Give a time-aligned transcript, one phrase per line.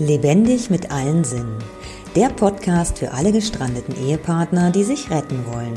[0.00, 1.58] Lebendig mit allen Sinnen.
[2.16, 5.74] Der Podcast für alle gestrandeten Ehepartner, die sich retten wollen.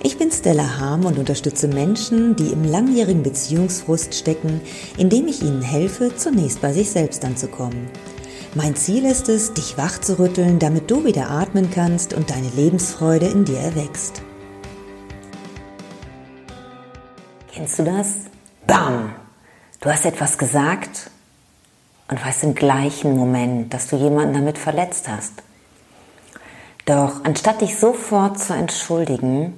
[0.00, 4.60] Ich bin Stella Harm und unterstütze Menschen, die im langjährigen Beziehungsfrust stecken,
[4.96, 7.88] indem ich ihnen helfe, zunächst bei sich selbst anzukommen.
[8.54, 12.48] Mein Ziel ist es, dich wach zu rütteln, damit du wieder atmen kannst und deine
[12.50, 14.22] Lebensfreude in dir erwächst.
[17.52, 18.06] Kennst du das?
[18.68, 19.16] Bam!
[19.80, 21.10] Du hast etwas gesagt
[22.08, 25.42] und weißt im gleichen Moment, dass du jemanden damit verletzt hast.
[26.84, 29.54] Doch anstatt dich sofort zu entschuldigen,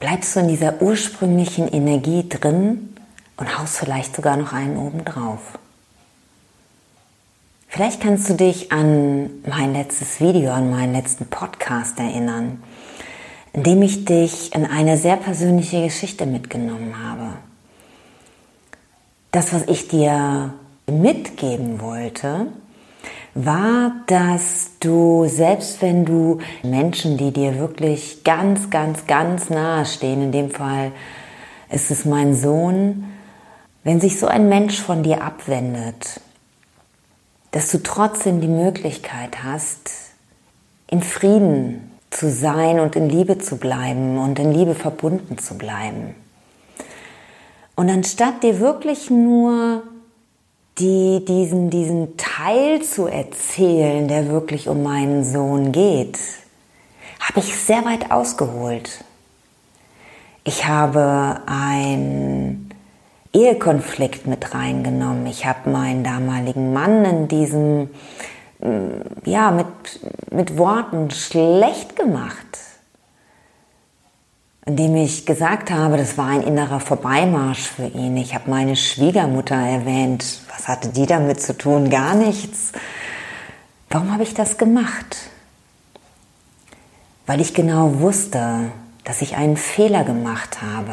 [0.00, 2.94] bleibst du in dieser ursprünglichen Energie drin
[3.36, 5.58] und haust vielleicht sogar noch einen oben drauf.
[7.68, 12.62] Vielleicht kannst du dich an mein letztes Video, an meinen letzten Podcast erinnern,
[13.52, 17.34] in dem ich dich in eine sehr persönliche Geschichte mitgenommen habe.
[19.30, 20.54] Das, was ich dir
[20.92, 22.46] mitgeben wollte,
[23.34, 30.22] war, dass du, selbst wenn du Menschen, die dir wirklich ganz, ganz, ganz nahe stehen,
[30.22, 30.92] in dem Fall
[31.70, 33.04] ist es mein Sohn,
[33.84, 36.20] wenn sich so ein Mensch von dir abwendet,
[37.52, 39.90] dass du trotzdem die Möglichkeit hast,
[40.90, 46.14] in Frieden zu sein und in Liebe zu bleiben und in Liebe verbunden zu bleiben.
[47.76, 49.82] Und anstatt dir wirklich nur
[50.78, 56.18] die, diesen, diesen Teil zu erzählen, der wirklich um meinen Sohn geht,
[57.20, 59.04] habe ich sehr weit ausgeholt.
[60.44, 62.70] Ich habe einen
[63.32, 65.26] Ehekonflikt mit reingenommen.
[65.26, 67.90] Ich habe meinen damaligen Mann in diesem,
[68.60, 69.66] mm, ja, mit,
[70.30, 72.67] mit Worten schlecht gemacht
[74.68, 78.18] indem ich gesagt habe, das war ein innerer Vorbeimarsch für ihn.
[78.18, 80.42] Ich habe meine Schwiegermutter erwähnt.
[80.54, 81.88] Was hatte die damit zu tun?
[81.88, 82.72] Gar nichts.
[83.88, 85.16] Warum habe ich das gemacht?
[87.24, 88.70] Weil ich genau wusste,
[89.04, 90.92] dass ich einen Fehler gemacht habe.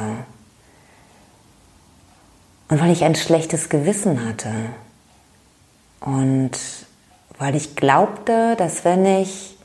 [2.69, 4.53] Und weil ich ein schlechtes Gewissen hatte.
[6.00, 6.51] Und
[7.38, 9.57] weil ich glaubte, dass wenn ich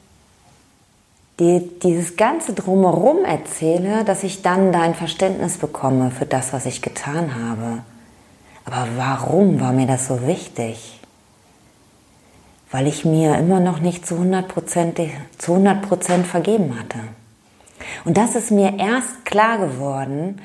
[1.41, 6.83] dir dieses ganze drumherum erzähle, dass ich dann dein Verständnis bekomme für das, was ich
[6.83, 7.83] getan habe.
[8.65, 11.01] Aber warum war mir das so wichtig?
[12.71, 15.09] Weil ich mir immer noch nicht zu 100%,
[15.39, 16.99] zu 100 vergeben hatte.
[18.05, 20.41] Und das ist mir erst klar geworden,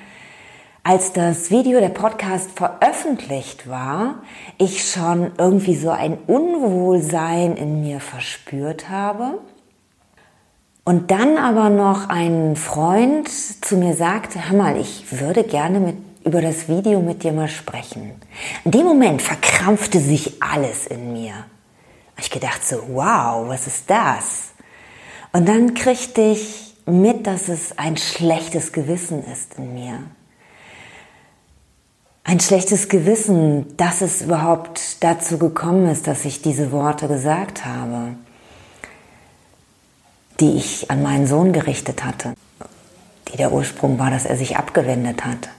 [0.81, 4.19] als das Video, der Podcast veröffentlicht war,
[4.57, 9.39] ich schon irgendwie so ein Unwohlsein in mir verspürt habe
[10.85, 15.97] und dann aber noch ein Freund zu mir sagte, hör mal, ich würde gerne mit,
[16.23, 18.11] über das Video mit dir mal sprechen.
[18.63, 21.33] In dem Moment verkrampfte sich alles in mir.
[22.17, 24.51] Ich gedacht so, wow, was ist das?
[25.33, 30.03] Und dann kriegte ich mit, dass es ein schlechtes Gewissen ist in mir.
[32.23, 38.15] Ein schlechtes Gewissen, dass es überhaupt dazu gekommen ist, dass ich diese Worte gesagt habe
[40.39, 42.33] die ich an meinen Sohn gerichtet hatte,
[43.31, 45.49] die der Ursprung war, dass er sich abgewendet hat.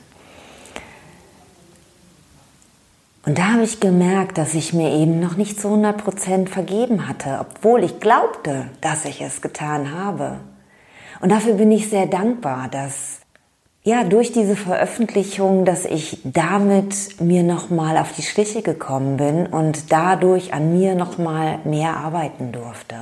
[3.26, 7.38] Und da habe ich gemerkt, dass ich mir eben noch nicht zu 100% vergeben hatte,
[7.40, 10.38] obwohl ich glaubte, dass ich es getan habe.
[11.20, 13.18] Und dafür bin ich sehr dankbar, dass
[13.82, 19.90] ja durch diese Veröffentlichung, dass ich damit mir nochmal auf die Schliche gekommen bin und
[19.90, 22.96] dadurch an mir nochmal mehr arbeiten durfte.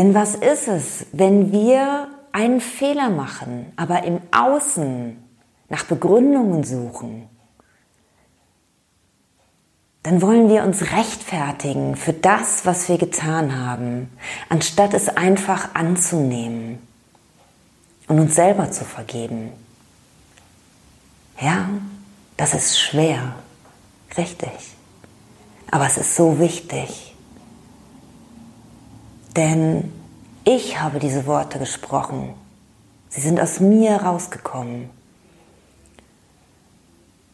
[0.00, 5.22] Denn was ist es, wenn wir einen Fehler machen, aber im Außen
[5.68, 7.28] nach Begründungen suchen?
[10.02, 14.10] Dann wollen wir uns rechtfertigen für das, was wir getan haben,
[14.48, 16.78] anstatt es einfach anzunehmen
[18.08, 19.52] und uns selber zu vergeben.
[21.38, 21.68] Ja,
[22.38, 23.34] das ist schwer,
[24.16, 24.48] richtig.
[25.70, 27.09] Aber es ist so wichtig.
[29.36, 29.92] Denn
[30.44, 32.34] ich habe diese Worte gesprochen.
[33.08, 34.90] Sie sind aus mir rausgekommen.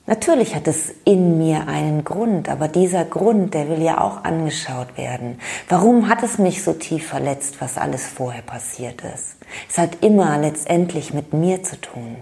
[0.06, 4.96] Natürlich hat es in mir einen Grund, aber dieser Grund, der will ja auch angeschaut
[4.96, 5.40] werden.
[5.68, 9.36] Warum hat es mich so tief verletzt, was alles vorher passiert ist?
[9.68, 12.18] Es hat immer letztendlich mit mir zu tun.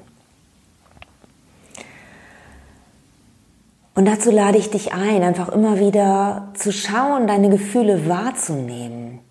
[3.95, 9.24] Und dazu lade ich dich ein, einfach immer wieder zu schauen, deine Gefühle wahrzunehmen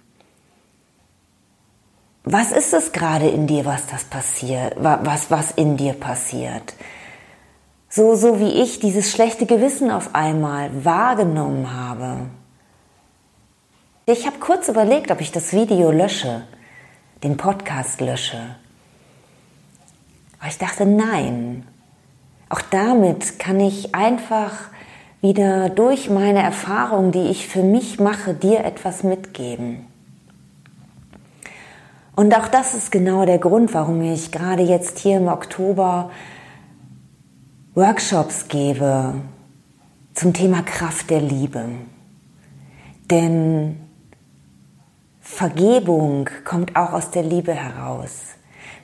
[2.24, 6.74] was ist es gerade in dir, was das passiert, was, was in dir passiert?
[7.90, 12.28] So, so wie ich dieses schlechte Gewissen auf einmal wahrgenommen habe,
[14.06, 16.44] Ich habe kurz überlegt, ob ich das Video lösche,
[17.24, 18.58] den Podcast lösche.
[20.40, 21.66] Aber ich dachte, nein.
[22.50, 24.52] Auch damit kann ich einfach
[25.22, 29.88] wieder durch meine Erfahrung, die ich für mich mache, dir etwas mitgeben.
[32.16, 36.12] Und auch das ist genau der Grund, warum ich gerade jetzt hier im Oktober
[37.74, 39.16] Workshops gebe
[40.14, 41.66] zum Thema Kraft der Liebe.
[43.10, 43.80] Denn
[45.22, 48.36] Vergebung kommt auch aus der Liebe heraus.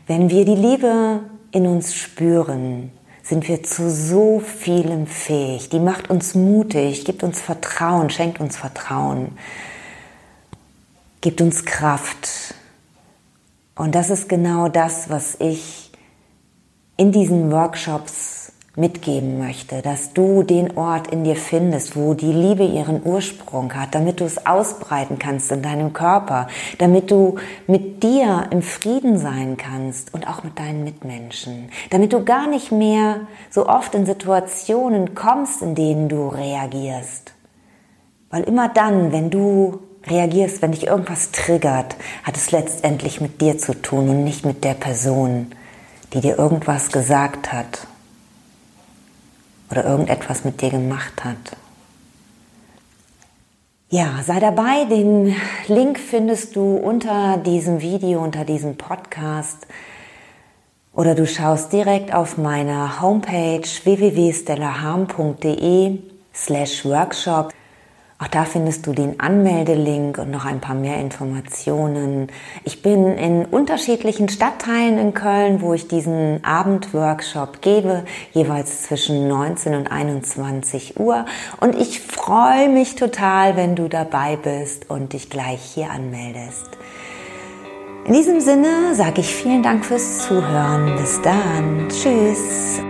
[0.08, 1.20] Wenn wir die Liebe
[1.52, 2.92] in uns spüren,
[3.22, 5.70] sind wir zu so vielem fähig.
[5.70, 9.38] Die macht uns mutig, gibt uns Vertrauen, schenkt uns Vertrauen,
[11.22, 12.49] gibt uns Kraft.
[13.80, 15.90] Und das ist genau das, was ich
[16.98, 22.66] in diesen Workshops mitgeben möchte, dass du den Ort in dir findest, wo die Liebe
[22.66, 27.36] ihren Ursprung hat, damit du es ausbreiten kannst in deinem Körper, damit du
[27.68, 32.74] mit dir im Frieden sein kannst und auch mit deinen Mitmenschen, damit du gar nicht
[32.74, 37.34] mehr so oft in Situationen kommst, in denen du reagierst.
[38.30, 43.57] Weil immer dann, wenn du reagierst, wenn dich irgendwas triggert, hat es letztendlich mit dir
[43.57, 45.51] zu tun und nicht mit der Person,
[46.13, 47.88] die dir irgendwas gesagt hat
[49.69, 51.57] oder irgendetwas mit dir gemacht hat.
[53.92, 54.86] Ja, sei dabei.
[54.86, 55.36] Den
[55.68, 59.66] Link findest du unter diesem Video, unter diesem Podcast.
[60.94, 65.98] Oder du schaust direkt auf meiner Homepage www.stellaharm.de
[66.36, 67.52] slash workshop.
[68.21, 72.27] Auch da findest du den Anmeldelink und noch ein paar mehr Informationen.
[72.66, 79.74] Ich bin in unterschiedlichen Stadtteilen in Köln, wo ich diesen Abendworkshop gebe, jeweils zwischen 19
[79.74, 81.25] und 21 Uhr.
[81.62, 86.77] Und ich freue mich total, wenn du dabei bist und dich gleich hier anmeldest.
[88.06, 90.98] In diesem Sinne sage ich vielen Dank fürs Zuhören.
[90.98, 91.88] Bis dann.
[91.88, 92.81] Tschüss.